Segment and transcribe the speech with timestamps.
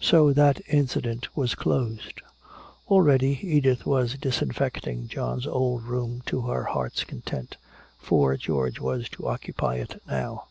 [0.00, 2.22] So that incident was closed.
[2.88, 7.58] Already Edith was disinfecting John's old room to her heart's content,
[7.98, 10.44] for George was to occupy it now.